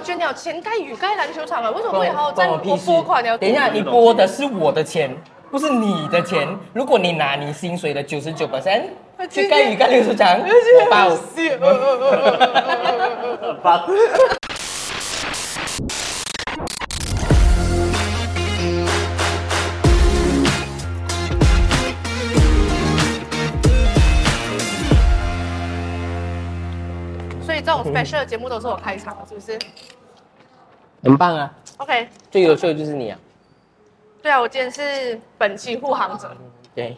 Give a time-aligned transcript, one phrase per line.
[0.00, 3.38] 捐了钱盖雨盖篮球场啊，为什么会好好在我拨款了？
[3.38, 5.14] 等一下，你拨的是我的钱，
[5.50, 6.48] 不是你的钱。
[6.72, 8.82] 如果你拿你薪水的九十九 percent
[9.30, 10.86] 去盖雨盖篮球场，我
[13.62, 13.86] 包。
[27.70, 29.56] 这种 special 的节目都是我开场的，是不是
[31.04, 33.18] 很棒啊！？OK，最优秀的就是你啊！
[34.20, 36.36] 对啊，我今天是本期护航者。
[36.74, 36.96] 对，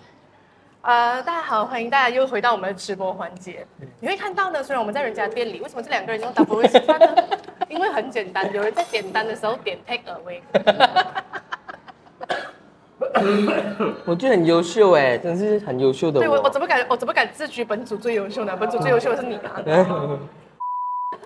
[0.81, 3.67] 呃，大家好，欢迎大家又回到我们的直播环节。
[4.01, 7.15] 你会看到呢，虽然我们在人家店里，为什么这两个人用 double 吃饭呢？
[7.69, 10.41] 因为很简单，有人在点单的时候点 take away。
[14.07, 16.51] 我觉得很优秀哎，真是很优秀的对我，我我。
[16.51, 18.57] 怎么敢，我怎么敢自居本组最优秀呢？
[18.57, 19.63] 本组最优秀的是你啊。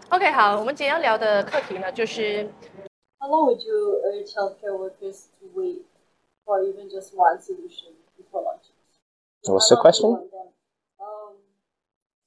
[0.10, 2.50] OK，好，我们今天要聊的课题呢，就是
[3.20, 5.84] How long would you urge healthcare workers to wait
[6.46, 8.76] for even just one solution before launching?
[9.46, 10.10] What's the How long do you question?
[10.12, 10.48] want them?
[11.00, 11.34] Um,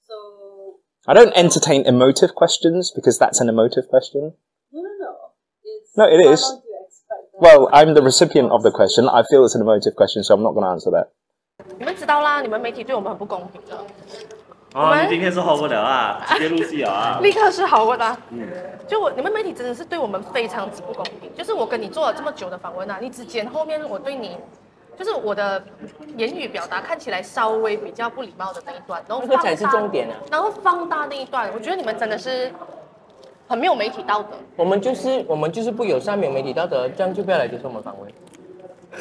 [0.00, 4.34] so I don't entertain emotive questions because that's an emotive question.
[4.72, 5.12] no, no, no.
[5.64, 6.42] It's No, it how is.
[6.42, 9.08] long do you expect them Well, to I'm the wait recipient of the question.
[9.08, 11.10] I feel it's an emotive question, so I'm not going to answer that.
[11.78, 13.84] 你们知道啦，你们媒体对我们很不公平的，
[14.73, 17.19] 我哦，们你今天是 hold 不了啊， 直接入戏了啊！
[17.21, 18.15] 立刻是好问啊。
[18.87, 21.33] 就我你们媒体真的是对我们非常之不公平。
[21.35, 24.37] 就是我跟你做了这么久的访问啊，你只捡后面我对你，
[24.97, 25.63] 就是我的
[26.17, 32.51] 言语表达看起来稍微比较不礼貌的那一段，然后那个才是重点啊然后放大那一段，我觉得你们真的是
[33.47, 34.37] 很没有媒体道德。
[34.55, 38.11] 我们就是我们就是不友善，没有媒体道德，这样就不要来接受我们访问。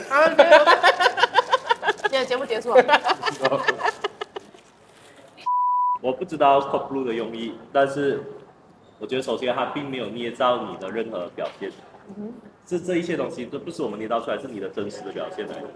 [0.08, 0.34] 好了，
[2.08, 2.82] 今天的节目结束了。
[6.00, 8.22] 我不知道 Code Blue 的用意，但是
[8.98, 11.70] 我觉得首先它并没有捏造你的任何表现，
[12.64, 15.68] 这这一切东西都不是我们捏造出来，是你的真实的表现来的。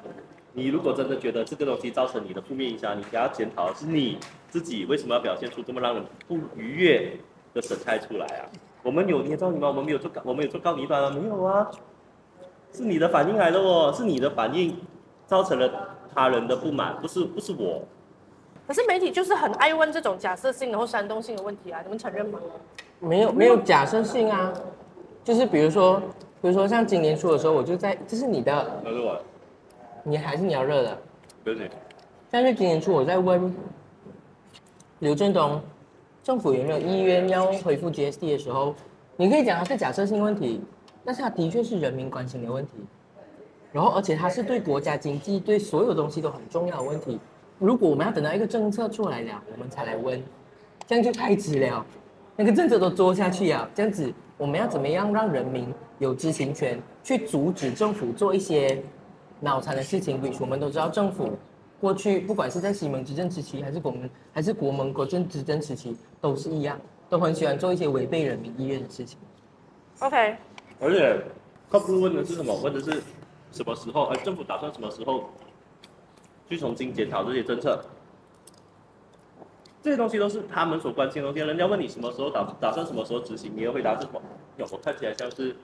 [0.53, 4.19] 你如果真的觉得这个东西造成你的负面影响，你给他检讨是你
[4.49, 7.17] 自己为什么要表现出这么让人不愉悦
[7.55, 8.45] 的神态出来啊？
[8.83, 9.69] 我们有捏造你吗？
[9.69, 11.11] 我们没有做告，我们有做告你一段吗？
[11.11, 11.71] 没有啊，
[12.71, 14.77] 是你的反应来的哦，是你的反应
[15.27, 17.83] 造成了他人的不满，不是不是我。
[18.73, 22.41] 可是媒体就是很爱问这种假设性的或煽动性的问题啊，你们承认吗？
[23.01, 24.51] 没有没有假设性啊，
[25.23, 26.01] 就是比如说
[26.41, 29.21] 比如说像今年初的时候，我就在这是你的，那是我，
[30.03, 30.99] 你还是你要热的。
[31.45, 31.69] 不是你。
[32.31, 33.55] 但是今年初我在问
[35.01, 35.61] 刘振东，
[36.23, 38.75] 政府有没有意愿要恢复 GSD 的时候，
[39.17, 40.63] 你可以讲它是假设性问题，
[41.05, 42.73] 但是它的确是人民关心的问题。
[43.71, 47.21] 然后，而且它是对国家经济、对所有东西都很重要的问题。
[47.59, 50.23] 如果我们要等到一个政策出来了，我们才来问，
[50.87, 51.85] 这样就太迟了。
[52.35, 58.83] 那个政策都做下去啊，这样子我们要怎么样让人民有知情权，去阻止政府做一些
[59.39, 61.31] 脑残的事情？which 我们都知道，政府
[61.81, 69.19] 过去不管是在西蒙执政时期，还是国门还是国盟国政执政时期，都是一样，都很喜欢做一些违背人民意愿的事情。
[70.01, 70.37] OK，
[70.81, 71.21] 而且
[71.71, 72.55] Code Blue 问的是什么？
[72.63, 73.03] 问的是
[73.53, 74.05] 什么时候？
[74.05, 75.25] 而，政府打算什么时候
[76.49, 77.83] 去重新检讨这些政策？
[79.83, 81.45] 这些东西都是他们所关心的东西。
[81.45, 84.23] 人家问你什么时候打打算什么时候执行，你的回答是什么？
[84.71, 85.57] 我看起来像是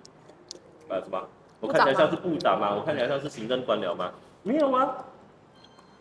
[0.89, 1.23] 呃什么？
[1.61, 2.75] 我看起来像是部长吗？
[2.75, 4.13] 我看起来像是行政官僚吗？
[4.43, 5.05] 没有啊。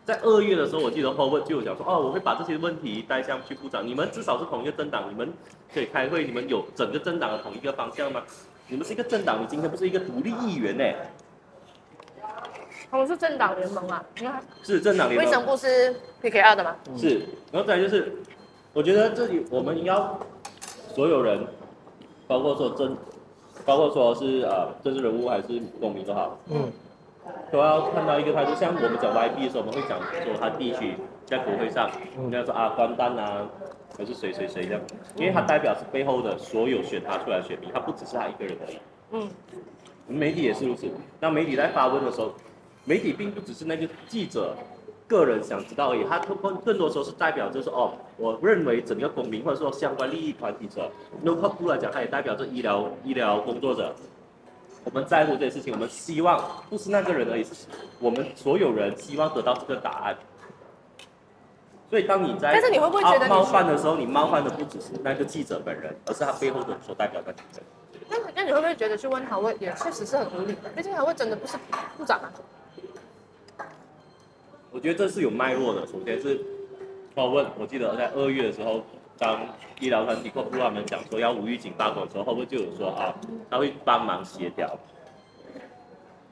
[0.04, 3.86] 在二月的时候，我记得后问就有讲说，哦，我会把这些问题带向去部长。
[3.86, 5.32] 你们至少是同一个政党，你们
[5.74, 8.24] 可以开会，你们有整个政党的同一个方向吗？
[8.68, 10.84] 你们是一个政党，你今天不是一个独立议员呢？
[12.90, 16.76] 我们是政党联盟啊，你看是政党联盟卫生盟，部是 PKR 的吗？
[16.98, 17.22] 是。
[17.52, 18.14] 然后再来就是，
[18.74, 20.18] 我觉得这里我们要
[20.94, 21.46] 所有人，
[22.28, 22.96] 包括说政，
[23.66, 26.72] 包括说是呃政治人物还是公民都好，嗯，
[27.52, 28.56] 都要看到一个态度。
[28.56, 33.46] 像我们讲 YB 的时候，我们会讲说他地区在国会上，人家说啊关蛋啊，
[33.98, 34.82] 还是谁谁谁这样，
[35.18, 38.80] 因为他代表是背后的所有选他出来的选民，他不只是他一个人而已。
[39.12, 39.30] 嗯，
[40.08, 40.88] 媒体也是如此。
[41.20, 42.34] 那媒体在发问的时候，
[42.88, 44.56] 媒体并不只是那个记者
[45.08, 50.90] 个人想知道而已，他更更更多时候是代表就是哦，我认为整个公民或者说相关利益团体者
[51.26, 53.94] ，local 部来讲，他也代表着医疗医疗工作者。
[54.86, 57.68] 我们在乎这些事情，我们希望不是那个人而已，是
[58.00, 60.16] 我们所有人希望得到这个答案。
[61.90, 67.64] 所以当你在但是你会不会觉得你冒犯的时候，你冒犯的不只是那个记者本人，而是他背后的所代表的人。
[68.10, 70.70] 那那你会不会觉得去问他问也确实是很无理的？
[70.76, 71.58] 毕竟他问真的不是
[71.98, 72.32] 部长啊。
[74.72, 75.86] 我觉得这是有脉络的。
[75.88, 76.40] 首先是
[77.16, 78.84] 访问，我记得在二月的时候，
[79.18, 79.40] 当
[79.80, 83.14] 医疗团体客户他们讲说要无预警罢工的时候，会不会就有说啊，
[83.50, 84.78] 他会帮忙协调？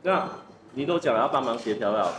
[0.04, 0.30] 那
[0.74, 2.14] 你都讲要帮忙协调了，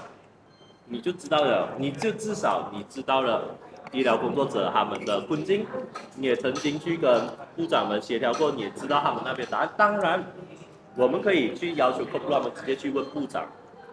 [0.87, 3.45] 你就知道了，你就至少你知道了
[3.93, 5.65] 医疗工作者他们的困境，
[6.17, 9.71] 你也曾经去跟部长们协调过，你也知道他们那边答案。
[9.77, 10.25] 当然，
[10.97, 13.47] 我们可以去要求客户他们直接去问部长。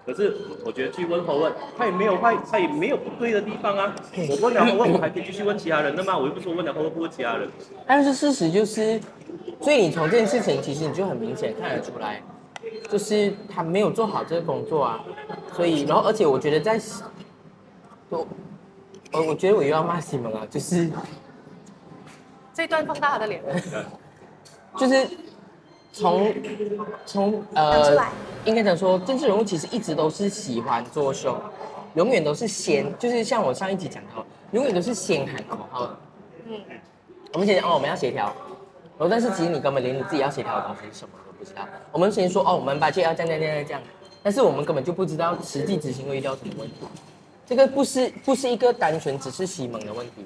[0.06, 0.36] 可是
[0.66, 3.96] 我觉得去问后问，他也没有坏，他也没有不对的地方啊。
[4.30, 6.18] 我问了后问，我还可以继续问其他人的吗？
[6.18, 7.50] 我又不是说问了后问不问其他人。
[7.88, 9.00] 但是事实就是，
[9.62, 12.22] 所以你从这件事情，其实你就很明显看得出来，
[12.90, 15.04] 就是他没有做好这个工作啊。
[15.56, 16.78] 所以，然后而且我觉得在，
[18.10, 18.28] 我
[19.14, 20.90] 我我觉得我又要骂西蒙了，就是
[22.54, 23.42] 这段放大他的脸，
[24.76, 25.08] 就是
[25.94, 26.34] 从
[27.06, 28.12] 从呃来，
[28.46, 31.40] 应该讲说，政治人物其实一直都是喜欢作秀，
[31.94, 35.98] 永远都是先，就是像我上一集讲到，永远都是先喊口号的。
[36.48, 36.60] 嗯，
[37.34, 38.26] 我们先讲哦，我们要协调，
[38.98, 41.62] 然后但是其实你根本连你自己要协调的东西是什么都不知道。
[41.92, 43.82] 我们先说哦，我们把这要这样这样这样这样，
[44.24, 46.76] 但是我们根本就不知道实际执行会遇到什么问题。
[47.46, 50.26] 这个不是不是一个单纯只是西蒙的问题，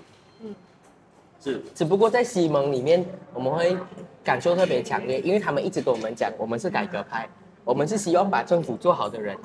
[1.47, 3.77] 是只不过在西蒙里面，我们会
[4.23, 7.27] 感受特别强烈，因为他们一直跟我们讲，我们是改革派，
[7.63, 9.37] 我们是希望把政府做好的人，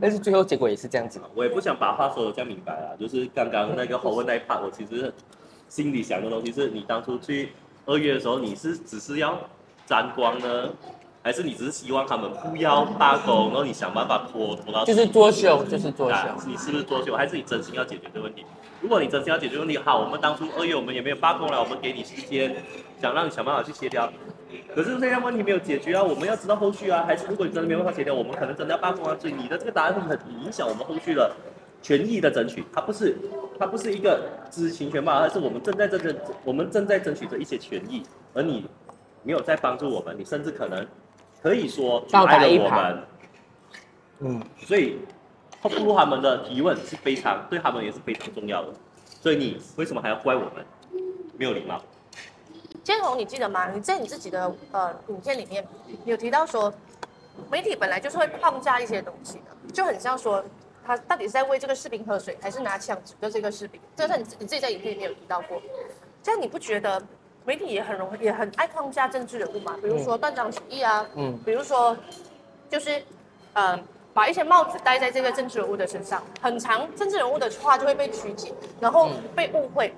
[0.00, 1.20] 但是最后结果也是这样子。
[1.34, 5.12] 我也不想把话说的这样明白啊，就是刚刚那个侯文那一 part，我其实
[5.68, 7.50] 心里想的东西是你当初去
[7.86, 9.38] 二月的时候，你是只是要
[9.86, 10.70] 沾光呢，
[11.22, 18.44] 还是你只是希望他们不要罢工，然后你想办法拖拖到就是作秀，就是作秀啊，你是不是作秀，还是你真心要解决这个问题？
[18.80, 22.54] 如果你真心要解决问题，好，我们当初二月我们也没有罢工了，我们给你时间，
[23.00, 24.10] 想让你想办法去协调。
[24.74, 29.16] 可是这样问题没有解决啊，我们要知道后续啊，还是如果你真的没有办法协调，我们可能真的要罢工啊。
[29.18, 31.30] 所以你的这个答案会很影响我们后续的
[31.82, 33.16] 权益的争取，它不是
[33.58, 34.20] 它不是一个
[34.50, 36.14] 知情权罢了，而是我们正在争取
[36.44, 38.02] 我们正在争取着一些权益，
[38.32, 38.64] 而你
[39.22, 40.86] 没有在帮助我们，你甚至可能
[41.42, 43.02] 可以说阻碍了我们。
[44.20, 44.98] 嗯，所以
[45.60, 48.72] 后部他们的提问是非常对他们也是非常重要的。
[49.20, 50.64] 所以你为什么还要怪我们
[51.36, 51.82] 没有礼貌？
[52.84, 53.68] 建宏，你记得吗？
[53.70, 55.66] 你在你自己的呃影片里面，
[56.04, 56.72] 有提到说，
[57.50, 60.42] 媒体本来就是会框架一些东西的，就很像说，
[60.86, 63.80] 他到底是在为这个士兵喝水，还是拿枪指着这个士兵？
[63.94, 65.60] 这是你你自己在影片里面有提到过。
[66.22, 67.02] 这样你不觉得
[67.44, 69.76] 媒体也很容易也很爱框架政治人物嘛？
[69.82, 71.96] 比如说断章取义啊，嗯比如说
[72.70, 73.02] 就是
[73.52, 73.78] 呃
[74.18, 79.94] 把一些帽子戴在这个政治人物的身上，很长政治人物的话就会被曲解，然后被误会。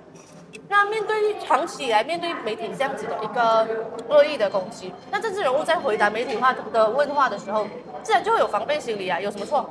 [0.69, 3.67] 那面对长期以来面对媒体这样子的一个
[4.09, 7.65] 恶意的攻击，那政治人物在回答媒体话的问话的时候，
[8.03, 9.67] 自然就会有防备心理啊，有什么错？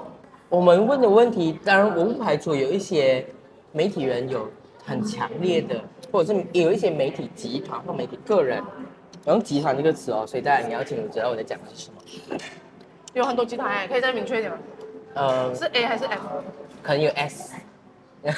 [0.48, 3.24] 我们问的问题，当然我不排除有一些
[3.70, 4.50] 媒体人有
[4.84, 5.80] 很强烈的，
[6.10, 8.60] 或者是有一些媒体集团或媒体个人，
[9.26, 12.36] 我用集团这个词哦，所以大家你要清楚知道我在讲的是什么。
[13.14, 14.58] 有很多集团哎，可以再明确一点吗？
[15.14, 16.22] 呃，是 A 还是 F？
[16.82, 17.54] 可能有 S。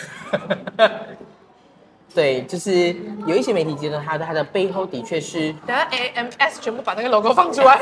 [2.15, 2.95] 对，就是
[3.27, 7.79] 有一些媒体集团，它的它的背后的确是，等下 A M S 全部把那个 logo 放出来。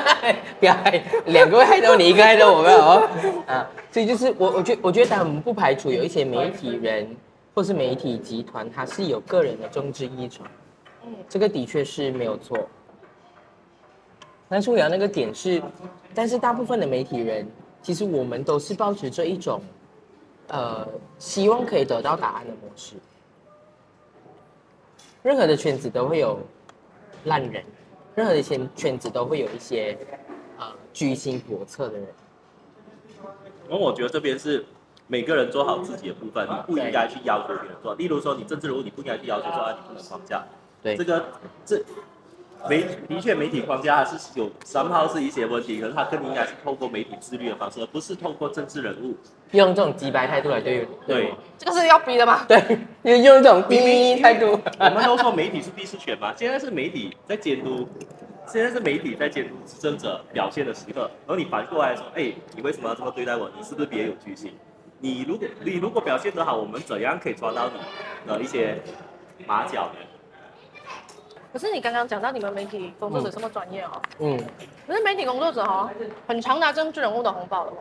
[0.58, 3.06] 不要害两个会害到你，一个害到我们哦。
[3.46, 7.06] 啊，所以就是我我觉我觉得，当然我们不排除有一些媒体人
[7.54, 10.48] 或是媒体集团，它是有个人的政治依传，
[11.04, 12.58] 嗯这个的确是没有错。
[14.48, 15.62] 但是我要那个点是，
[16.14, 17.46] 但是大部分的媒体人，
[17.82, 19.60] 其实我们都是抱持着一种，
[20.48, 20.86] 呃，
[21.18, 22.94] 希望可以得到答案的模式。
[25.22, 26.38] 任何的圈子都会有
[27.24, 27.64] 烂人，
[28.14, 29.98] 任何的圈圈子都会有一些
[30.58, 32.06] 呃居心叵测的人。
[33.68, 34.64] 然后我觉得这边是
[35.08, 37.94] 每个人做好自己的部分，你不应该去要求别人做。
[37.96, 40.44] 例如说，你政治人物，你不应该去要求说啊，你不能框架。
[40.80, 41.24] 对这个
[41.64, 41.82] 这
[42.68, 49.16] 媒的确媒体框架还是有三号是一些问题，可是它更应该是透过媒体自律的方式，而不是透过政治人物。
[49.52, 52.44] 用这种直白态度来对对我，这个是要逼的吗？
[52.48, 52.60] 对，
[53.02, 54.58] 用用这种逼态度。
[54.78, 57.88] 我们都说媒体是第四权嘛，现在是媒体在监督，
[58.46, 63.48] 现在是媒体在监督执政者表现的时刻，然后你反过来说，哎，你为什么要这么对待我？
[63.56, 64.52] 你是不是别有居心？
[64.98, 67.70] 你如果你如果表现得好，我们怎样可以抓到
[68.24, 68.82] 你的一些
[69.46, 70.00] 马脚呢？
[71.56, 74.38] 可是你刚刚讲到你们媒体工作者这么专业哦，嗯，
[74.86, 75.88] 可是媒体工作者哦，
[76.26, 77.76] 很常拿政治人物的红包的哦。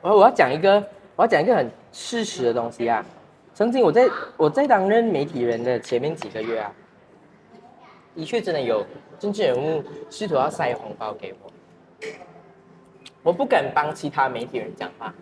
[0.00, 3.06] 我我要讲一个，我要讲一个很事实的东西啊。
[3.54, 6.72] 曾经我在我在担任媒体人的前面几个月啊，
[8.16, 8.84] 的确真的有
[9.20, 11.52] 政治人物试图要塞红包给我，
[13.22, 15.14] 我不敢帮其他媒体人讲话，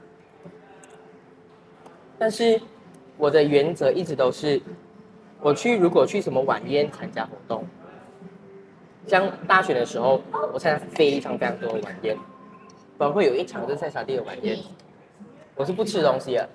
[2.18, 2.59] 但是
[3.18, 4.59] 我的原则一直都是，
[5.42, 7.64] 我去如果去什么晚宴参加活动，
[9.08, 10.22] 像大学的时候，
[10.52, 12.16] 我参加非常非常多的晚宴，
[12.96, 14.56] 包括有一场是在沙地的晚宴，
[15.56, 16.49] 我是不吃东西的，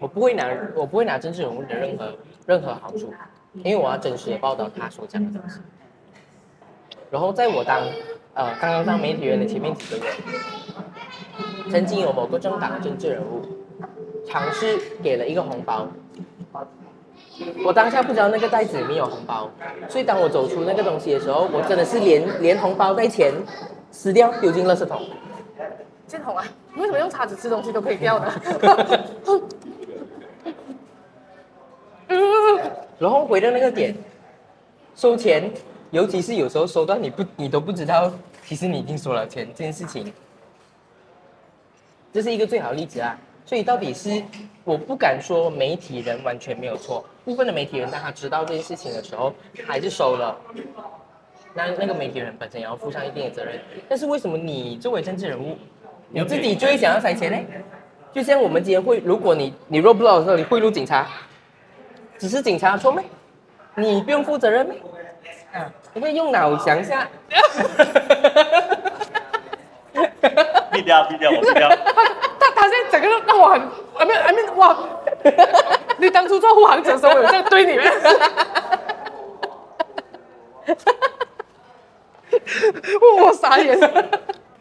[0.00, 2.12] 我不会拿我不会拿政治人物的任何
[2.44, 3.14] 任何好处，
[3.54, 5.60] 因为我要真实的报道他所讲的东西。
[7.10, 7.80] 然后在我当
[8.34, 10.12] 呃刚刚当媒体人的前面几个月，
[11.70, 13.42] 曾经有某个政党的政治人物
[14.26, 15.86] 尝试给了一个红包，
[17.64, 19.50] 我当下不知道那个袋子里面有红包，
[19.88, 23.32] 所以当我走出那个东西的时候，我真的是连连红包带钱
[23.90, 25.02] 撕掉丢进垃圾桶。
[26.06, 28.32] 建宏啊，你为什么用叉子吃东西都可以掉呢？
[32.98, 33.94] 然后回到那个点，
[34.96, 35.52] 收钱，
[35.90, 38.10] 尤其是有时候收到你不你都不知道，
[38.46, 40.12] 其实你已经收了钱这件事情，
[42.12, 43.16] 这是一个最好的例子啊。
[43.44, 44.22] 所以到底是
[44.64, 49.34] 我不敢说媒体人完全没有错，部分的媒体人当他知道这件事情的时候，
[49.66, 50.34] 还是收了。
[51.52, 53.60] 那那个媒体人本身也要负上一定的责任。
[53.86, 55.54] 但是为什么你作为政治人物，
[56.08, 57.36] 你自己就会想要塞钱呢？
[58.14, 61.06] 就像我们今天会，如果你你 b l o 的时候，你贿赂警察，
[62.16, 63.04] 只是警察的错没？
[63.74, 64.76] 你不用负责任没？
[65.52, 67.06] 啊，你可以用脑想一下。
[70.72, 71.68] 毙掉，毙掉，我毙掉。
[72.40, 74.78] 他他现在整个让我很啊没有啊哇！
[75.98, 77.84] 你当初做护航者的时候，我有这样对你吗？
[83.22, 83.78] 我傻眼。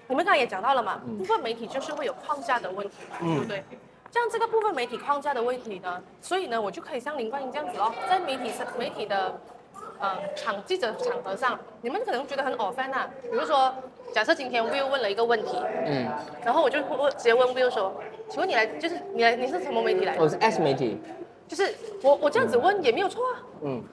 [0.08, 3.64] 我们刚才也讲到了嘛，部分媒体就是会有框架的问题嘛，对不对？
[4.10, 9.38] 像这个部分媒体框架的问题呢，所以呢，我就可以像林冠英这样子哦，在媒体上媒体的
[10.00, 13.76] 呃场记者场合上，你们可能觉得很 offend 啊，比如说，
[14.14, 16.08] 假设今天 Will 问了一个问题，嗯，
[16.46, 17.94] 然后我就问直接问 Will 说，
[18.30, 20.24] 请问你来就是你来你是什么媒体来的？
[20.24, 21.02] 我是 S 媒体，
[21.48, 23.44] 就是我我这样子问也没有错啊。
[23.64, 23.84] 嗯，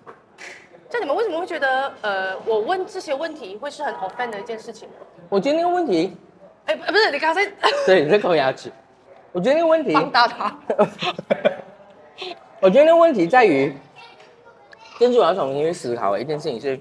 [0.90, 4.88] 那你们为什么会觉得呃我问这些问题会是很 offend 的一件事情？
[5.28, 6.16] 我觉得那个问题，
[6.66, 7.44] 哎，不是你刚才
[7.86, 8.70] 对，你在抠牙齿。
[9.32, 10.56] 我觉得那个问题，放大它。
[12.60, 13.74] 我觉得那个问题在于，
[14.98, 16.78] 跟住我要重新去思考的一件事情是，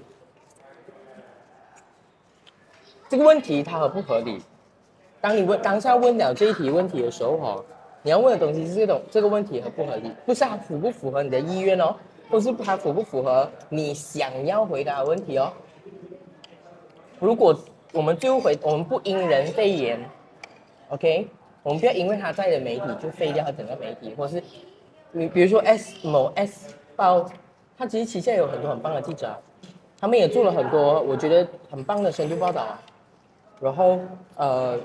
[3.08, 4.40] 这个问题它合不合理？
[5.20, 7.64] 当你问当下问了这一题问题的时候，哈，
[8.04, 11.96] 你要问的东西是这种这个问题合不合理，不是它符不符合你的意愿哦，
[12.30, 15.50] 或是它符不符合你想要回答的问题哦。
[17.18, 17.58] 如果
[17.92, 19.98] 我们最后回，我们不因人废言
[20.90, 21.26] ，OK，
[21.62, 24.42] 我们不要因为他在的媒体就废掉整个媒体，或是
[25.12, 27.24] 你比如说 S 某 S 报，
[27.78, 29.34] 它其实旗下有很多很棒的记者，
[29.98, 32.82] 他们也做了很多我觉得很棒的深度报道啊。
[33.60, 33.98] 然后
[34.36, 34.78] 呃，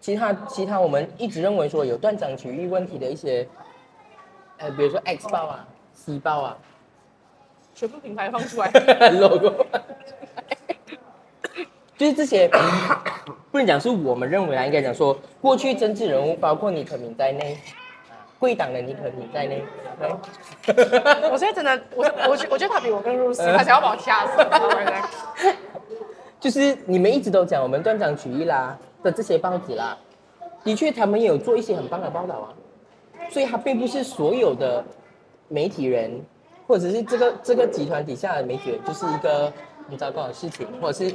[0.00, 3.46] 其他其他我们一直认为说有断章取义问题的一些，
[4.56, 6.56] 呃，比如说 X 报啊、C 报啊，
[7.74, 8.70] 全部品牌放出来。
[9.20, 9.66] logo，
[11.98, 12.48] 就是这些，
[13.50, 17.58] 不能讲是我们认为啊，应该讲说过去政治人物，包括尼可敏在内，
[18.08, 19.62] 啊，贵党的尼可敏在内，
[21.30, 24.32] 我现在真的，我我觉我觉得他比我更入戏，他想要把我掐死。
[26.40, 29.96] 就是你们一直都讲我们断章取义啦的这些报纸啦，
[30.64, 32.54] 的确他们也有做一些很棒的报道啊，
[33.30, 34.84] 所以他并不是所有的
[35.48, 36.20] 媒体人，
[36.66, 39.52] 或者是这个这个集团底下的媒体人就是一个
[39.88, 41.14] 很糟糕的事情，或者是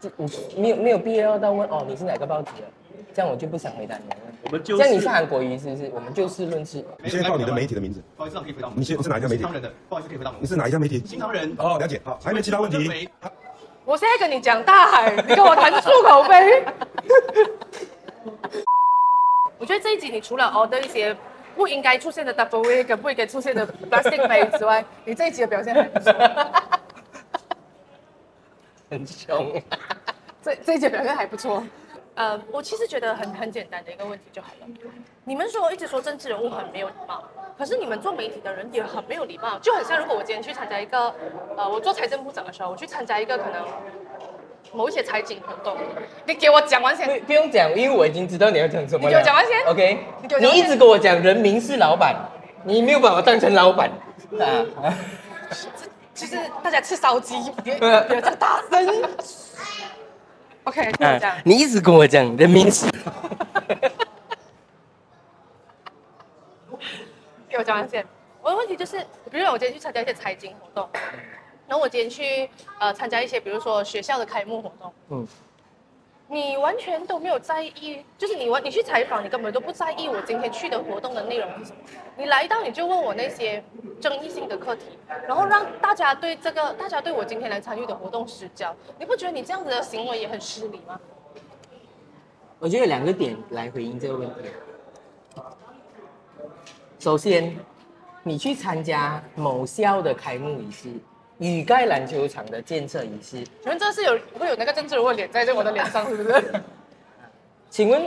[0.00, 0.10] 这
[0.56, 2.68] 你没有没有必要到问哦你是哪个报纸的，
[3.14, 4.16] 这样我就不想回答你了。
[4.44, 5.90] 我们就这样你是韩国瑜是不是？
[5.94, 6.84] 我们就事论事。
[7.02, 11.02] 你现在报你的媒体的名字，不好意思，可以回答我你现在是哪一家媒体新唐人的，不好意思，可以回答我你是哪一家媒体？
[11.06, 11.54] 新唐人。
[11.58, 12.00] 哦，了解。
[12.02, 13.08] 好，还有没有其他问题？
[13.84, 16.64] 我现在跟你讲大海，你跟我谈漱口杯。
[19.58, 21.16] 我觉得这一集你除了 order 一些
[21.56, 26.12] 不应该出现的 double wig 跟不应该出现的 plastic 杯之外，你这一集的表现还不错。
[28.88, 29.62] 很凶。
[30.42, 31.62] 这这一集表现还不错。
[32.14, 34.66] 呃，我其实觉得很很简单的一个问题就好了。
[35.24, 37.24] 你们说一直说政治人物很没有礼貌，
[37.56, 41.14] 可是你们做媒体的人也很没有礼貌，就很像如果我今天去参加一个，
[41.56, 43.64] 呃，我做财政部长的时候，我去参加一个可能
[44.72, 45.76] 某一些财经活动，
[46.26, 47.06] 你给我讲完先。
[47.08, 49.08] 不不用讲，因为我已经知道你要讲什么了。
[49.08, 49.98] 你给我讲完先 OK，
[50.40, 52.14] 你一直跟我讲人民是老板，
[52.64, 53.90] 你没有把我当成老板
[54.38, 54.94] 啊。
[56.14, 59.02] 其实大家吃烧鸡， 别别这样大声。
[60.64, 61.36] OK，听我讲。
[61.44, 62.88] 你一直跟我讲你的名字，
[67.48, 68.06] 给我讲完先。
[68.40, 68.98] 我的问题就是，
[69.30, 70.88] 比如说我今天去参加一些财经活动，
[71.66, 75.26] 然后我今天去呃参加一些，比如说学校的开幕活动，嗯，
[76.32, 81.76] 你完全都没有在意，就是你完你去采访，你根本都不在意我今天去的活动的内容是什么。
[82.16, 83.62] 你来到你就问我那些
[84.00, 84.98] 争议性的课题，
[85.28, 90.98] 然后让大家对这个大家对我今天来参与的活动失焦，你不觉得你这样子的行为也很失礼吗？
[92.58, 94.34] 我觉得有两个点来回应这个问题。
[96.98, 97.54] 首先，
[98.22, 100.88] 你去参加某校的开幕仪式、
[101.50, 106.62] 雨盖篮球场的建设仪式，请问这是有会有那个政治人物脸在这我的脸上，是不是？
[107.68, 108.00] 请问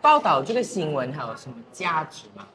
[0.00, 2.46] 报道这个新闻还有什么价值吗？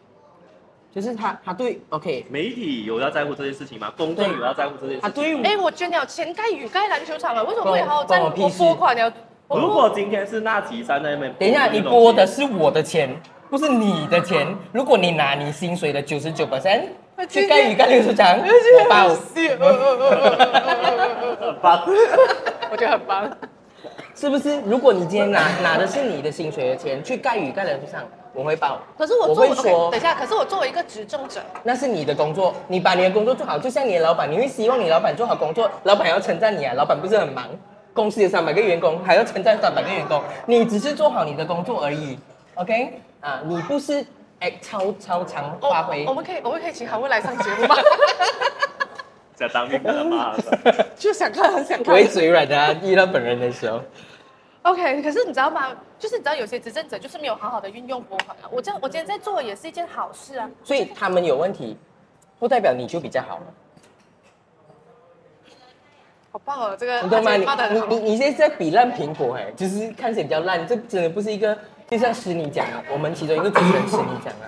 [0.91, 3.93] 就是他他对 OK，媒体有要在乎这件事情吗？
[3.95, 5.01] 公众有要在乎这件事情？
[5.01, 9.13] 他对哎，我捐了钱盖雨盖篮球场啊，为什么会好好在我拨款了？
[9.49, 13.15] 如果今天是那几山在那边，等一下，你拨的是我的钱，
[13.51, 14.47] 不是你的钱。
[14.71, 16.85] 如果你拿你薪水的九十九 percent
[17.27, 19.09] 去盖鱼干流球场，我包。
[19.09, 19.17] 很
[21.61, 21.83] 棒，
[22.71, 23.29] 我觉得很棒。
[24.15, 24.59] 是不是？
[24.65, 28.77] 如果你今天拿拿的是你的薪水的钱去盖雨盖流球场，我会包。
[28.97, 37.45] 可是我我作为会说等一下，可是我作为一个执政者，那是你的工作，你把你的工作做好，就像你的老板，你会希望你老板做好工作，老板要称赞你啊，老板不是很忙，
[37.93, 42.19] 公司有三百个员工，还要称赞三百个员工，你只是做好你的工作而已
[42.55, 42.99] ，OK？
[43.21, 44.05] 啊，你不是
[44.39, 47.75] 哎超超常发挥我，我们可以我们可以请韩文来上节目吗？
[49.35, 50.35] 在当面跟他骂。
[50.97, 51.99] 就想看，很想看我。
[51.99, 53.81] 会嘴软的、啊，遇到本人的时候。
[54.63, 55.71] OK，可是你知道吗？
[55.97, 58.47] 就是你知道有些执政者就是没有好好的运用拨款啊。
[58.51, 60.49] 我这样我今天在做也是一件好事啊。
[60.63, 61.77] 所以他们有问题，
[62.37, 63.39] 不代表你就比较好，
[66.31, 67.35] 好棒哦，这个你懂吗？
[67.35, 67.95] 你你。
[67.95, 71.57] 你你现在在比烂苹果哎，就是看谁比较烂，这真的不是一个，
[71.89, 74.45] 就像诗你讲啊，我们其中一个主持人诗你讲啊，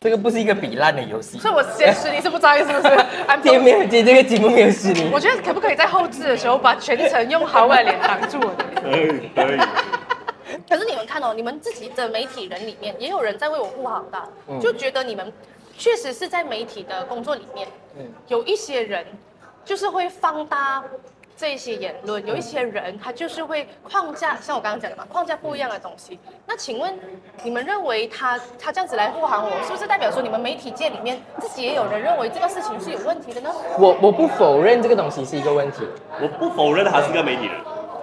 [0.00, 1.38] 这个不是一个比烂的游戏。
[1.38, 2.96] 所以我先吃你是不在意是不是
[3.42, 5.18] 今天没有，今天这个节目没有诗妮我。
[5.18, 8.82] 觉得可不可以在后置的时候把全程用好伟的脸挡住我的脸？
[8.82, 9.58] 可以可以。
[10.68, 15.32] 可是你们看哦，你们自己的媒体人里面也有人在为我护航的，嗯就觉得你们
[15.76, 17.66] 确实是在媒体的工作里面，
[17.98, 19.04] 嗯有一些人
[19.64, 20.84] 就是会放大
[21.36, 26.18] 这些言论，有一些人他就是会框架，像我刚刚讲的嘛，框架不一样的东西。
[26.46, 26.96] 那请问
[27.42, 33.50] 你们认为他他这样子来护航我，是不是代表说你们媒体界里面自己也有人认为这个事情是有问题的呢？
[33.78, 35.86] 我我不否认这个东西是一个问题，
[36.20, 37.54] 我不否认他是一个媒体人，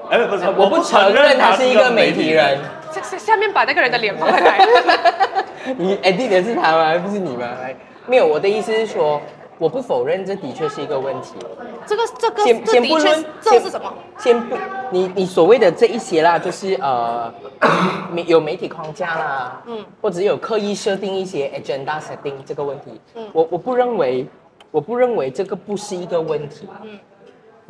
[0.10, 2.60] 哎，不是，我不承认他是一个媒体人。。
[2.91, 5.44] 下下下面把那个人的脸放在哪？
[5.78, 6.98] 你 edit 的是他吗？
[6.98, 7.48] 不是你吗？
[7.63, 7.74] 哎
[8.06, 9.22] 没有，我的意思是说，
[9.62, 11.36] 我不否认这的确是一个问题。
[11.86, 13.93] 这个这个先先不论，先这是什么？
[14.17, 14.58] 先不，
[14.89, 17.32] 你你所谓的这一些啦，就是呃，
[18.12, 24.26] 媒有媒体框架啦，嗯嗯，或者有刻意设定一些 agenda setting 这个问题，嗯嗯，我我不认为，
[24.71, 27.00] 我不认为这个不是一个问题，嗯嗯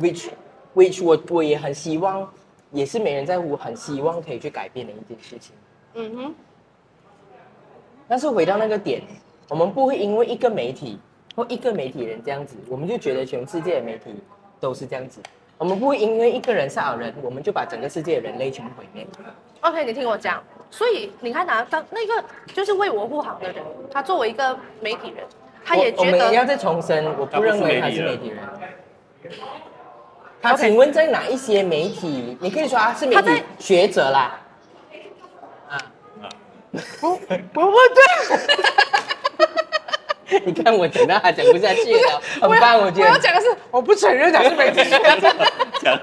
[0.00, 0.30] ，which
[0.74, 2.26] which 我我也很希望，
[2.70, 5.54] 也是没人在乎，很希望可以去改变的一件事情。
[5.92, 6.34] 嗯哼。
[8.08, 9.02] 但是回到那个点，
[9.50, 10.98] 我们不会因为一个媒体
[11.34, 14.14] 或一个媒体人这样子，我们就觉得全世界的媒体
[14.60, 15.20] 都是这样子。
[15.58, 19.06] 我们不会因为一个人是好人，我们就把整个世界的人类全部毁灭。
[19.60, 20.42] OK，你听我讲。
[20.70, 25.24] 所以你看啊，当那个就是为我护航的人，他作为一个媒体人，
[25.64, 28.38] 他也觉得我们要再重申，我不认为他是媒体人。
[30.40, 32.36] 他请问在哪一些媒体？
[32.40, 34.40] 你可以说他是媒体学者啦。
[35.68, 35.78] 啊，
[37.00, 38.36] 不不不对，
[40.44, 45.00] 你看我讲到还讲不下去了， 很棒，我觉得我要讲的是，我不承认他是媒体人。
[45.80, 45.98] 讲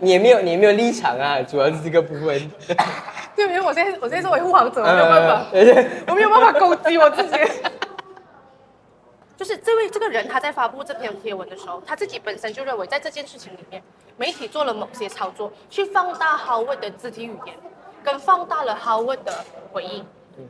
[0.00, 2.50] 你也没有你也没有立场啊，主要是这个部分。
[3.34, 7.36] 对，因为我现在我现在作为护航者，我没有办法，呃 我没有办法攻击我自己。
[9.36, 13.80] 就是这位这个人他在发布这篇贴文的时候，他自己本身就认为在这件事情里面，
[14.16, 17.54] 媒体做了某些操作，去放大 Howard 的肢体语言，
[18.02, 19.32] 跟放大了 Howard 的
[19.72, 20.04] 回应，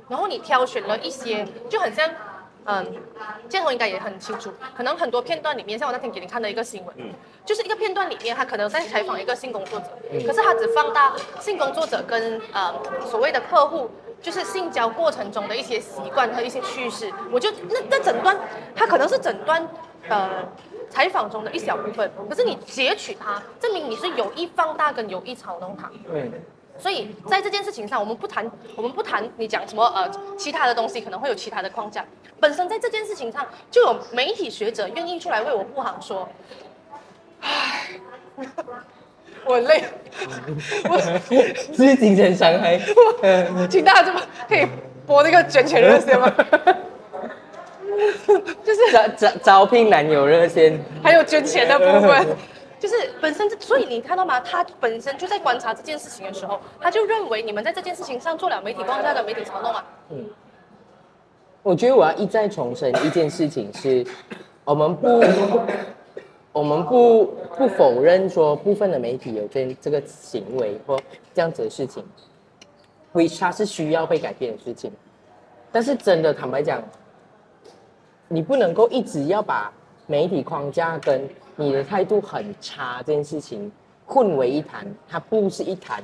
[0.08, 2.08] 然后你挑选了一些就很像，
[2.64, 2.86] 嗯，
[3.48, 6.94] 建宏应该也很清楚，可能很多片段里面，像我那天给你看的一个新闻，
[7.44, 9.86] 就是一个片段里面，他可能在采访一个性工作者，
[10.26, 12.74] 可是他只放大性工作者跟呃
[13.06, 13.90] 所谓的客户。
[14.20, 18.36] 就是性交过程中的一些习惯和一些趋势，我就那那整段，
[18.74, 19.64] 他可能是整段
[20.08, 20.44] 呃
[20.90, 25.88] 采访中的一小部分，可是你截取它，证明你是有意放大跟有意嘲弄它。
[26.12, 26.32] 嗯，
[26.78, 32.04] 所以在这件事情上，我们不谈，我们不谈你讲什么呃其他的东西，可能会有其他的框架。
[32.40, 36.28] 本身在这件事情上，就有媒体学者愿意出来为我护航说，
[37.40, 37.90] 唉，
[39.44, 39.82] 我累，
[40.88, 41.18] 我是
[41.76, 42.80] 不是精神伤害？
[43.68, 44.64] 请大家这么可以
[45.04, 46.32] 播那个卷钱热线吗？
[48.62, 52.36] 就是招招招聘男友热线，还有捐钱的部分。
[52.78, 54.38] 就是本身，所以你看到吗？
[54.40, 59.84] 他本身就在观察这件事情的时候，他就认为你们在这件事情上做了媒体框架的媒体操弄啊。
[60.10, 60.24] 嗯
[61.62, 64.06] 我觉得我要一再重申一件事情是，
[64.64, 65.20] 我们不，
[66.52, 70.98] 我们不不否认说部分的媒体有这这个行为或
[71.34, 72.02] 这样子的事情
[73.12, 74.90] ，which 它是需要被改变的事情。
[75.70, 76.82] 但是真的坦白讲，
[78.28, 79.70] 你不能够一直要把
[80.06, 81.28] 媒体框架跟
[81.60, 83.70] 你的态度很差这件事情
[84.06, 86.00] 混为一谈，它不是一谈，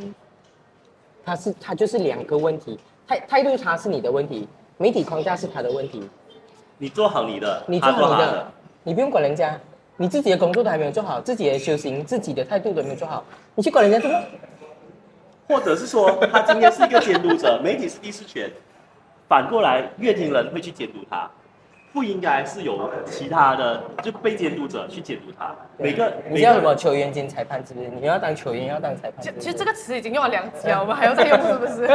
[1.24, 2.76] 它是它就是两个问题。
[3.06, 6.02] 态态度差是你的问题，媒体框架是他的问题。
[6.76, 9.56] 你做好你的，你做好你的，你不用管人家，
[9.96, 13.22] 你自己的工作都还没有做好，自己的修行、自己的态度都没有做好，
[13.54, 14.24] 你去管人家做么？
[15.46, 18.50] 或者是说他今天是一个监督者，媒体是第四权，
[19.28, 21.30] 反过来乐听人会去监督他，
[21.94, 25.54] 不应该是有其他的就被监督者去监督他。
[25.78, 27.88] 每个你要什么球员兼裁判是不是？
[27.88, 29.36] 你要当球员，要当裁判是是。
[29.36, 31.88] 其其实这个词已经用了两集了，我们还要再用是不是？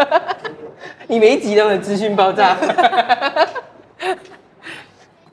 [1.05, 2.55] 你每一集都有资讯爆炸。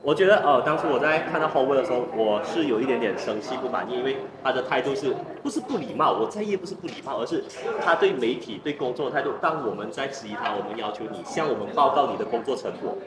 [0.03, 6.11] 我觉得呃，当初我在看到 Howard 的时候，我是有一点点生气不满意，因为他的态度是不是不礼貌？
[6.11, 7.43] 我在意不是不礼貌，而是
[7.83, 9.31] 他对媒体、对工作的态度。
[9.41, 12.97] 当我们在质疑他，我们要求你向我们报告你的工作成果。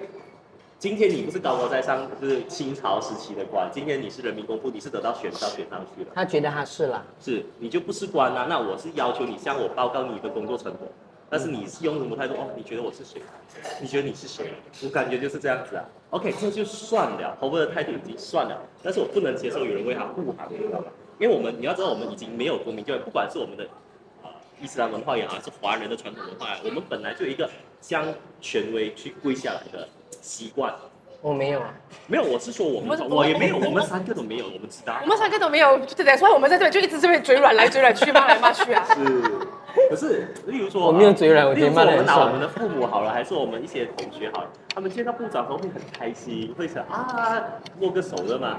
[0.81, 8.47] 今天你不是高高在上，是清朝时期的官，今天你是人民公仆，你是得到选票选上去的，他觉得他是啦，是你就不是官啊？
[8.49, 10.89] 那我是要求你向我报告你的工作成果。
[11.29, 12.33] 但是你是用什么态度？
[12.33, 13.21] 哦，你觉得我是谁？
[13.79, 14.55] 你觉得你是谁？
[14.83, 15.85] 我感觉就是这样子啊。
[16.09, 20.87] OK，这就算了，Howard 的态度已经算了，但是我不能接受有人为他护航，你知道吗？
[21.19, 23.69] 因为我们你要知道，我们已经没有国民教育，不管是我们的啊
[24.63, 27.49] 伊斯兰文化也好，还是华人的传统文化我们本来就有一个
[27.81, 28.07] 将
[28.41, 29.89] 权威去跪下来的
[30.21, 30.75] 习惯。
[31.23, 31.75] 我没有啊。
[32.07, 35.07] 没有，我是说我们我我也没有，我们三个都没有，我们知道我。
[35.07, 38.87] 们三个都没有，对对，所以我们在这里就一直这边嘴软来嘴软去，骂来骂去啊。
[38.95, 39.01] 是，
[39.91, 47.43] 可是例如说，我没有嘴软我例如觉得骂说我们拿我们的父母好了，还是我们一些同学好了，他们见到部长都会很开心，会想啊
[47.81, 48.59] 握个手的嘛。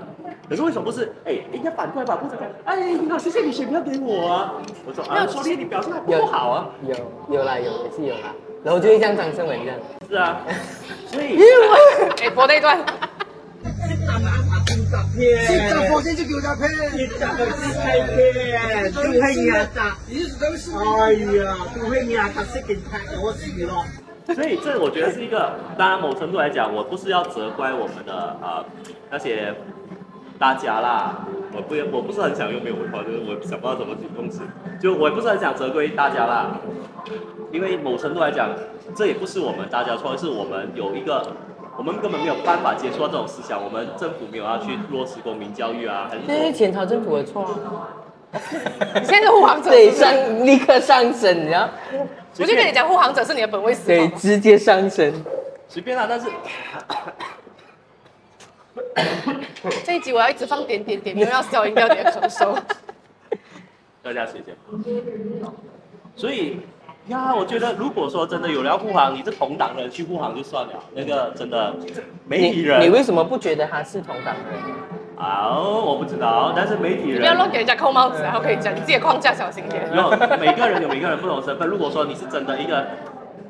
[0.50, 1.12] 可是为什么不是？
[1.26, 4.54] 哎，应该反过来把部长，哎，你好，谢谢你选票给我啊。
[4.86, 6.70] 我说啊，昨天你表现还不够好啊。
[6.84, 6.96] 有
[7.38, 9.80] 有啦，有也是有啦，然后就会像张胜文这样。
[10.10, 10.42] 是啊，
[11.08, 11.38] 所以
[12.22, 12.78] 哎，播那一段，
[13.62, 13.70] 新
[15.70, 19.98] 加坡先至叫诈騙，新加坡先係嘅，都係呀咋？
[20.98, 23.86] 哎呀，都係呀，特色嘅太多事咯。
[24.34, 28.66] 所以这我觉得是一个，当然某程度来讲，我不是要责怪我们的呃
[29.12, 29.54] 那些
[30.40, 34.42] 大家啦，我不我不是很想用没有文化，就是我想不到怎么去用词，
[34.80, 36.60] 就我也不是很想责怪大家啦，
[37.52, 38.50] 因为某程度来讲，
[38.96, 41.36] 这也不是我们大家错，是我们有一个。
[41.78, 47.50] 我们根本没有办法接触到这种思想，我们政府没有要去落实公民教育啊，还是这是说前朝政府的错啊。
[48.34, 48.40] 你
[49.04, 51.70] 现在是护航者，对，上立刻上升，你知道？
[52.40, 55.14] 我就跟你讲，护航者是你的本位思对，直接上升。
[55.68, 56.28] 随便啦，但是
[59.84, 62.58] 这一集我要一直放点点点，你们要消音掉你的咳嗽。
[64.04, 64.56] 大家时间。
[66.16, 66.60] 所以
[67.08, 71.74] 呀，我觉得如果说真的有人要护航，你是同党人去护航就算了，那个真的
[72.26, 74.76] 媒体人你为什么不觉得他是同党人？
[75.18, 79.84] 哦，我不知道，但是媒体人不要乱给人家扣帽子，然后可以讲你自己的框架小心点。
[79.94, 80.10] 有
[80.40, 81.68] 每个人有每个人不同身份。
[81.68, 82.88] 如果说你是真的一个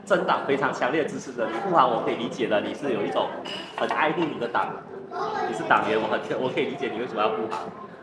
[0.06, 3.28] 政党非常强烈支持者，你护航我可以理解的，你是有一种
[3.78, 4.68] 很爱护你的党，
[5.50, 7.60] 你是党员，我很我可以理解你为什么要护航。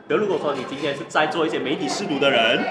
[0.08, 2.64] 可如果说你今天是在做一些媒体试读的人，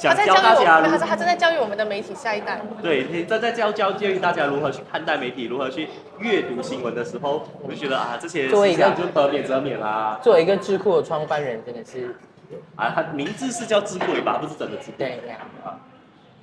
[0.00, 2.60] 想他在教大家教育我们，如他是他正在教育我们的媒体下一代。
[2.80, 10.18] 对，你在在教教教育大家如何去看待媒体，如何去阅读新闻的时候，我就觉得啊，这些作为一个思想就得免则免啦。
[10.22, 12.14] 作为一个智库的创办人，真的是
[12.76, 14.94] 啊，他名字是叫智慧吧，不是真的智慧。
[14.98, 15.20] 对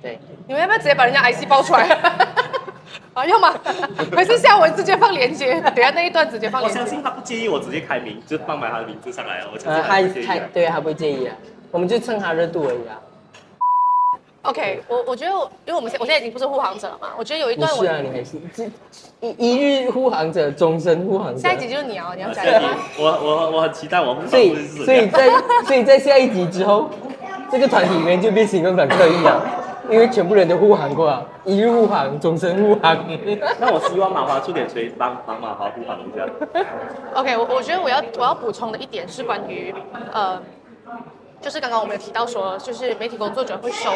[0.02, 1.88] 对，你们要不要直接把人家 IC 爆出来？
[3.14, 3.54] 啊，要吗？
[4.14, 5.58] 还是下文直接放链接？
[5.74, 6.78] 等下那一段直接放链接。
[6.78, 9.48] 我相信他不介意我直接开名，就放满他的名字上来了。
[9.52, 10.40] 我相呃，信他他不介意的。
[10.40, 11.34] 他对他不会介意啊，
[11.70, 13.00] 我们就蹭他热度而已啊。
[14.46, 18.38] OK，我我觉得我，因为我们现我现在已经不是护航者了嘛，我觉得有一段我是啊，你还是
[19.20, 21.40] 一一日护航者，终身护航者。
[21.40, 22.44] 下一集就是你哦，你要讲。
[22.98, 25.28] 我我我很期待我们所以所以在
[25.64, 26.88] 所以在下一集之后，
[27.50, 29.42] 这个团体里面就变行动党特意了，
[29.90, 32.96] 因为全部人都护航过啊，一日护航，终身护航。
[33.58, 36.24] 那我希望马华出点锤帮帮马华护航一下。
[37.14, 39.74] OK，我我觉得我要我要补充的一点是关于
[40.12, 40.40] 呃
[41.40, 43.92] 就是刚刚我们有提到说，就是媒体工作者会收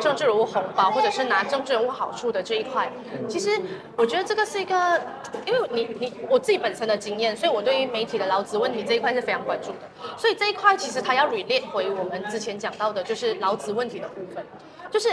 [0.00, 2.90] 政治人物红包，或者是拿政治人物好处的这一块。
[3.28, 3.58] 其实
[3.96, 5.00] 我觉得这个是一个，
[5.46, 10.16] 因为你你我自己本身的经验，所以我对于媒体的劳资问题这一块是非常关注的。
[10.18, 14.44] 所以这一块其实它要 relate 回我们之前讲到的，就是劳资问题的部分。
[14.90, 15.08] 就是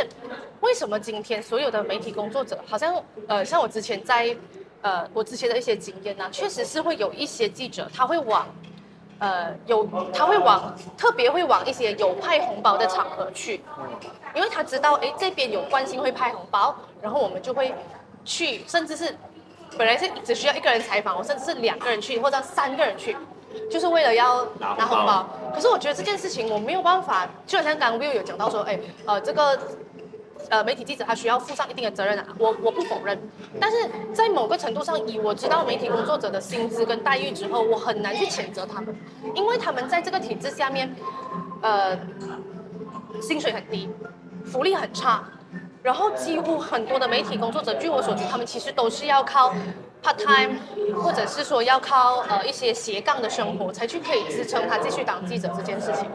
[0.62, 4.36] 为什么今天所有的媒体工作者，好像呃，像我之前在
[4.82, 8.48] 呃我之前的一些经验呢、确实是会有一些记者他会往
[9.20, 13.62] 呃有他会往特别会往一些有派红包的场合去，
[14.36, 17.74] 因为他知道哎这边有关心会派红包，然后我们就会
[18.24, 19.16] 去，甚至是
[19.78, 23.16] 本来是只需要一个人采访，我甚至是两个人去或者三个人去，
[23.70, 25.28] 就是为了要拿红包。
[25.54, 29.60] 可是我觉得这件事情我没有办法，就好像刚刚 Will 有讲到说，哎，呃，这个
[30.50, 33.20] 呃媒体记者他需要负上一定的责任啊，我我不否认，
[33.60, 33.78] 但是
[34.14, 38.96] 在某个程度上，以我知道媒体工作者的薪资跟待遇之后，我很难去谴责他们，
[39.36, 40.96] 因为他们在这个体制下面，
[41.62, 41.98] 呃，
[43.22, 43.90] 薪水很低，
[44.46, 45.24] 福利很差，
[45.84, 49.54] 然后几乎很多的媒体工作者，据我所知，他们其实都是要靠
[50.04, 50.60] part time，
[51.02, 56.10] 或者是说要靠呃一些斜杠的生活，才去可以支撑他继续当记者这件事情。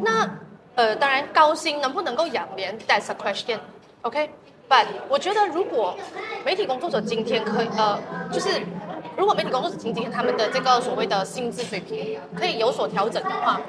[0.00, 0.28] 那
[0.76, 4.30] 呃，当然高薪能不能够养廉，that's a question，OK？、
[4.68, 5.96] But 我觉得如果
[6.44, 7.98] 媒体工作者今天可以呃，
[8.30, 8.50] 就是
[9.16, 13.60] 如果媒体工作者今天他们的这个所谓的薪资水平可以有所调整的话，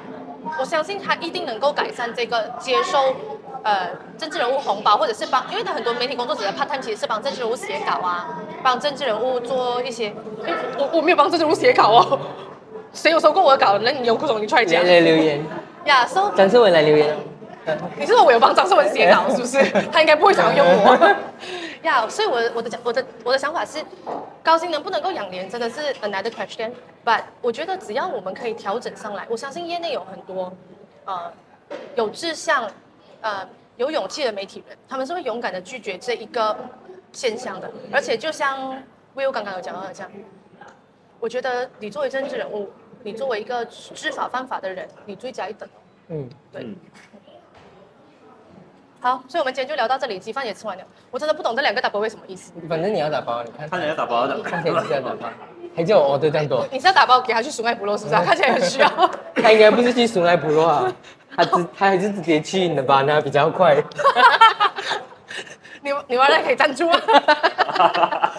[0.60, 3.14] 我相信他一定能够改善这个接受
[3.62, 10.12] 呃政治人物红包，或者是帮，因为他很多媒体工作者的 part time 其实是帮政治人物写稿啊，帮政治人物做一些，
[10.76, 12.18] 我我没有帮政治人物写稿哦，
[12.92, 13.78] 谁有收过我的稿？
[13.78, 15.42] 那你有空你出来讲来留言，
[15.88, 17.16] 呀，so 张志文来留言。
[17.98, 19.58] 你是说我有帮张胜文写稿是不是？
[19.92, 21.16] 他应该不会想要用我。
[21.82, 23.82] 呀所以我的我的讲我的我的想法是，
[24.42, 26.72] 高薪能不能够养廉真的是 another question。
[27.04, 30.52] But 我觉得只要我们可以调整上来，我相信业内有很多
[31.04, 31.32] 呃
[31.94, 32.70] 有志向、
[33.20, 33.46] 呃
[33.76, 36.56] 有勇气的媒体人，他们是会勇敢的拒绝这一个
[37.12, 37.70] 现象的。
[37.92, 38.76] 而且就像
[39.14, 40.10] Will 刚刚有讲到的这样，
[41.20, 42.68] 我觉得你作为政治人物，
[43.02, 45.68] 你作为一个知法犯法的人，你罪加一等。
[46.08, 46.62] 嗯，对。
[46.62, 46.76] 嗯
[49.00, 50.82] 好，所以我们今天就聊到这里，鸡饭也吃完了。
[51.12, 52.52] 我真的不懂这两个 double 为什么意思。
[52.68, 55.28] 反正你要打包，你看看人家打包的，看起来是要打包，
[55.76, 58.24] 还叫我 order 这样多，你是要打包给他去苏爱部落是不是啊？
[58.24, 58.88] 看起来很需要。
[59.40, 60.92] 他应该不是去苏奈普洛啊，
[61.36, 63.76] 他直他还是直接去你的吧，那比较快。
[65.80, 68.32] 你你完了可以站住啊。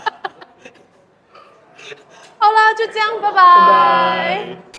[2.39, 3.33] 好啦，就这样，拜拜。
[3.33, 4.78] 拜拜